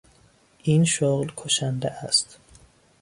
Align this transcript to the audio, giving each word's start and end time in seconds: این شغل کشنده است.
این 0.63 0.85
شغل 0.85 1.27
کشنده 1.37 1.91
است. 1.91 2.39